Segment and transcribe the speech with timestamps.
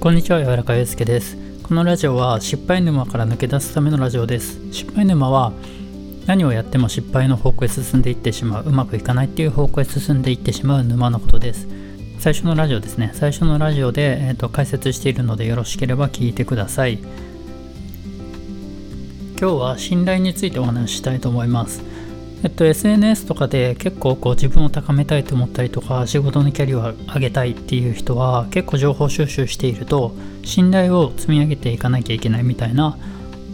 [0.00, 1.36] こんにちは、柔らかゆうすけです。
[1.62, 4.58] このラジオは失敗沼から抜け出すためのラジオです。
[4.72, 5.52] 失敗沼は
[6.24, 11.68] 何をやっても失敗の方向へ進んでいってしまう、うまくいかないっていう方向へ進んでいってしまう沼のことです。
[12.18, 13.10] 最初のラジオですね。
[13.12, 16.98] 最初のラジオで、えーと解説しているのでよろしければ聞いてください。
[19.38, 21.82] 今日は信頼についてお話ししたいと思います。
[22.42, 32.96] えっと、SNS とかで結構こう自分を高めたいと思ったりとか仕事のキャリアを上げたいっていう人は結構情報収集していると信頼を積み上げていかなきゃいけないみたいな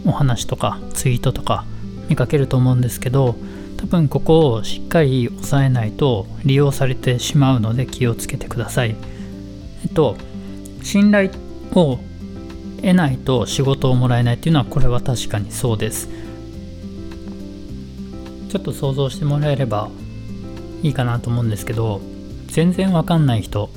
[0.05, 1.65] お話とかツイートとか
[2.07, 3.35] 見かけると思うんですけど
[3.75, 8.95] 多分ここをしっかり押さえないと利用されてしまうので気をつけてください。
[9.83, 10.15] えっと
[10.81, 11.29] 信頼
[11.73, 11.99] を
[12.77, 16.09] 得ないと仕事をもらえないっていうのはこれは確かにそうです。
[18.49, 19.89] ちょっと想像してもらえれば
[20.83, 22.01] いいかなと思うんですけど
[22.47, 23.69] 全然わかんない人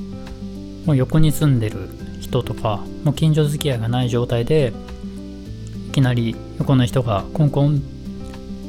[0.87, 1.89] もう横に住んでる
[2.21, 4.73] 人とかもう近所付き合いがない状態で
[5.89, 7.83] いきなり横の人がコンコン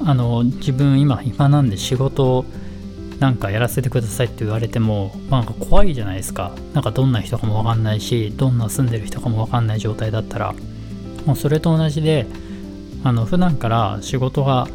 [0.03, 2.45] あの自分今暇なんで仕事
[3.19, 6.55] なんかやらせてくださいって言われてもなんか怖いじゃないですか。
[6.73, 10.55] なんかどんな人かもわかんないしどんな住んでる人かもわかんない状態だったら
[11.27, 12.25] もうそれと同じで
[13.03, 14.67] あの普段から仕事が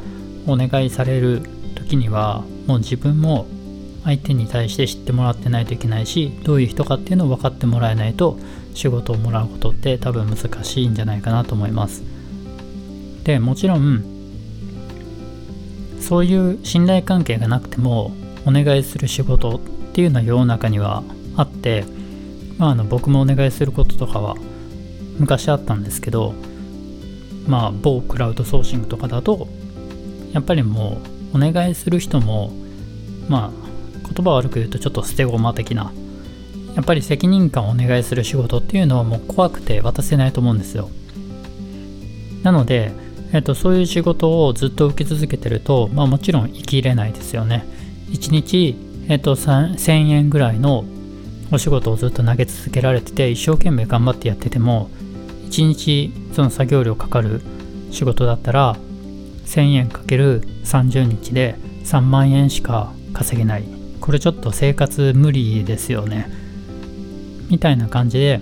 [0.47, 1.43] お願いされる
[1.75, 3.47] 時にはもう自分も
[4.05, 8.39] 相手に対して知ってもらってないといけないしどういう人かっていうのを分かってもらえないと
[8.75, 12.03] 仕事をもらうことって多分難しいんじゃないかなと思います。
[13.25, 14.05] でもちろん
[16.01, 18.13] そういう信頼関係がなくても
[18.45, 19.61] お願いする仕事っ
[19.93, 21.03] ていうのは世の中には
[21.37, 21.85] あって、
[22.59, 24.37] まあ、あの僕もお願いすることとかは
[25.19, 26.35] 昔あったんですけど
[27.49, 29.49] まあ某クラウドソーシングとかだと
[30.33, 31.01] やっぱりも
[31.33, 32.53] うお願いする人も
[33.29, 33.67] まあ
[34.13, 35.93] 言葉悪く言うとちょっと捨て駒的な
[36.75, 40.91] やっぱり責任感をお願いする仕事っていうのはもう怖くて渡せないと思うんですよ。
[42.43, 42.93] なので、
[43.33, 47.65] えっと、そういう仕事をずっと受け続けてると、まあ、もちろん生きれないですよね。
[48.11, 48.77] 1日、
[49.09, 50.85] えっと、1000円ぐらいの
[51.51, 54.91] お仕事をずっと投げ続けられてて一生懸命頑張ってやってても
[55.49, 57.41] 1日その作業量かかる
[57.93, 58.77] 仕事だったら
[59.47, 63.65] 1000円かける30日で3万円しか稼げない。
[64.01, 66.31] これちょっと生活無理ですよね。
[67.49, 68.41] みたいな感じで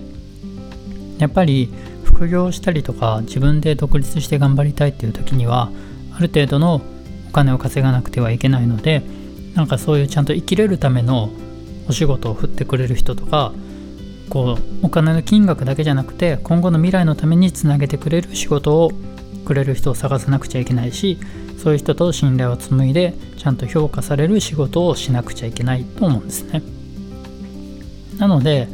[1.19, 1.73] やっぱり
[2.03, 5.71] 副業したりとか自分で独立して頑張りたいっていう時には
[6.13, 6.81] ある程度の
[7.29, 9.03] お金を稼がなくてはいけないので
[9.55, 11.31] なんかそういうちゃんと生きれるための
[11.89, 13.53] お仕事を振ってくれる人とか
[14.31, 18.93] こうお金の金額だけじゃなくて今後の未来のためにつなげてくれる仕事を
[19.45, 21.19] くれる人を探さなくちゃいけないし
[21.59, 26.63] そういう人と信頼を紡いでちゃんと評価される仕事をしなくちゃいけないと思うんですね。
[28.19, 28.69] なので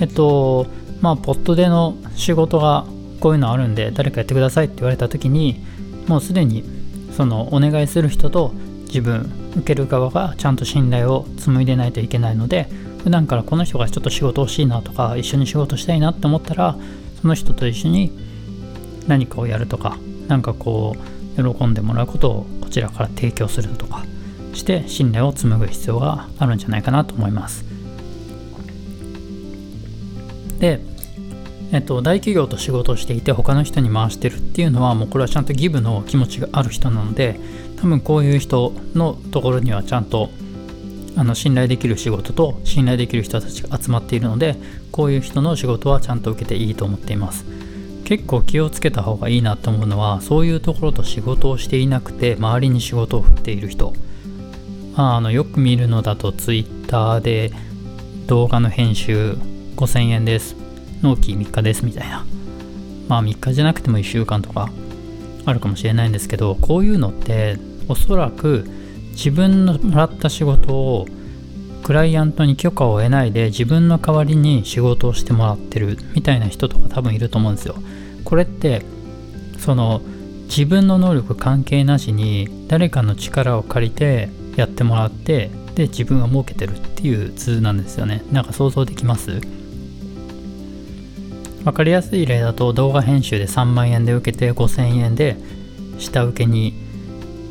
[0.00, 0.66] えっと
[1.00, 2.86] まあポットでの仕事が
[3.20, 5.64] こういうのあるんで誰かやってくださいって言われた時に
[6.06, 6.64] もうすでに
[7.16, 8.52] そのお願いする人と
[8.86, 12.68] 自分受ける側がちゃんと信頼を紡いでないといけないので
[13.02, 16.76] 普段からこの人がちょっと仕事欲しいなとか一緒に仕事したいなって思ったら
[17.20, 18.27] その人と一緒に
[19.08, 19.98] 何かをやるとか
[20.28, 24.04] 何かこう喜んでもらうことをこちらから提供するとか
[24.52, 27.64] して信頼を紡ぐ必要があるんじゃないかなと思います。
[30.60, 30.80] で
[31.70, 37.38] えっと、大企業と仕事をしていて他の人に回してるっていうのはもうこれはちゃんとギブの気持ちがある人なので
[37.76, 40.30] 多分こういう人のところにはちゃんと
[41.14, 44.56] あの信頼できる仕事と信頼できる人たちが集まっているので
[44.92, 47.44] こういう人の仕事はちゃんと受けていいと思っています。
[48.08, 53.92] 結構気をつけた方がいいなと思うのはそういうところと仕事をしていなくて周りに仕事を振っている人、
[54.96, 57.52] まあ、あのよく見るのだと Twitter で
[58.26, 59.36] 動画の編集
[59.76, 60.56] 5000円です。
[61.02, 62.24] 納期3日ですみたいな。
[63.08, 64.70] まあ3日じゃなくても1週間とか
[65.44, 67.58] あるかもしれないんですけどこういうのって
[67.88, 68.64] おそらく
[69.10, 71.06] 自分のもらった仕事を
[71.82, 77.76] クライアントに許可を得ないで自分の代わりに仕事をしてもらってるみたいな人とか多分いると思うんですよ。
[78.24, 78.82] これって
[79.58, 80.02] その
[80.44, 88.22] 自分の能力関係なしに誰かの力を借りてやってもらってで自分は儲けてるっていう図なんですよね。
[88.32, 89.40] なんか想像できます？
[91.64, 95.36] わかりやすい例だと動画編集で3万円で受けて5000円で
[95.98, 96.74] 下請けに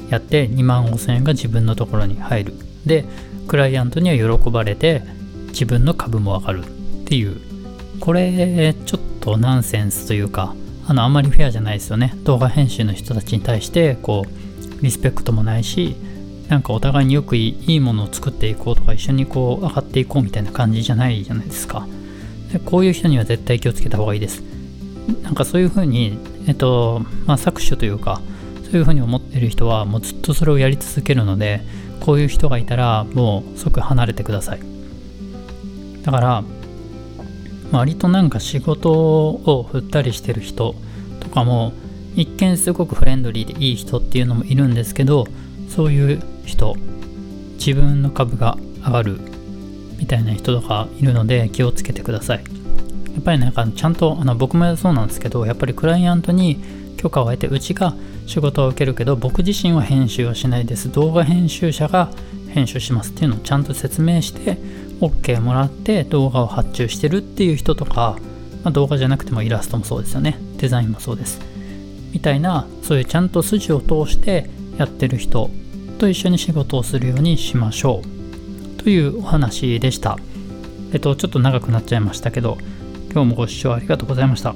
[0.09, 2.53] やって2万5000円が自分のところに入る。
[2.85, 3.05] で
[3.47, 5.01] クライアントには喜ばれて
[5.49, 6.67] 自分の株も上がるっ
[7.05, 7.39] ていう。
[7.99, 10.53] これちょっとナンセンスというか
[10.85, 12.13] あのあんまりフェアじゃないですよね。
[12.23, 15.95] 動画編集の人たちに対してこうリスペクトもないし
[16.47, 21.87] なんかお互いによくいいものを作っていこうとか一緒にこう上がっていこうみたいな感じじゃないじゃないですか。
[22.53, 24.43] でこういう人には絶対気をつけた方がいいです。
[25.23, 26.17] なんかそういうふうに
[26.47, 28.21] えっとまあ搾取というか
[28.63, 31.61] そういうふうに思ってる人はもうずっとそれをやり続けるので
[32.01, 34.59] こういう人がいたらもう即離れてください。
[36.03, 36.43] だから
[37.71, 40.75] 割となんか仕事を振ったりしてる人
[41.19, 41.73] とかも
[42.15, 45.27] 一見すごくフレンドリーでいい人っていうのもいるんですけど
[45.69, 46.75] そういう人
[47.57, 49.19] 自分の株が上がる
[49.97, 52.43] みたいな人とかいるので気をつけてください。
[53.13, 56.63] やっぱりなんかちゃんとあの僕もそうなんですけどやっぱりクライアントに
[56.97, 57.93] 許可を得てうちが
[58.25, 60.91] 仕事を受けるけど僕自身は編集はしないです。
[60.91, 62.09] 動画編集者が
[62.49, 64.57] 編集しますっていうのをちゃんと説明して
[64.99, 68.17] OK もらって動画を発注してるっていう人とか、
[68.63, 70.39] まあ、動画じゃなくてもイラストもそうですよね。
[70.57, 71.39] デザインもそうです
[72.11, 75.49] みたいなそういうちゃんと筋を通してやってる人
[75.99, 78.81] と一緒に仕事をするようにしましょう。
[78.81, 80.17] というお話でした。
[80.93, 82.57] えっとちょっと長くなっちゃいましたけど
[83.11, 84.55] 今日もご視聴ありがとうございました。